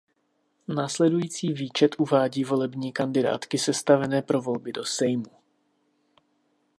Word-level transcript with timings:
Následující 0.67 1.53
výčet 1.53 1.95
uvádí 1.97 2.43
volební 2.43 2.91
kandidátky 2.93 3.57
sestavené 3.57 4.21
pro 4.21 4.41
volby 4.41 4.71
do 4.73 4.85
Sejmu. 4.85 5.31